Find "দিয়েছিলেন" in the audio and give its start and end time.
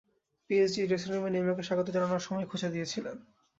2.69-3.15